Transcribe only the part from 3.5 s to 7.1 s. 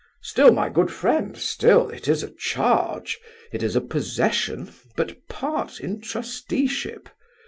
it is a possession, but part in trusteeship.